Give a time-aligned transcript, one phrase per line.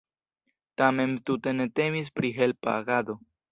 [0.81, 3.21] Tamen tute ne temis pri helpa agado.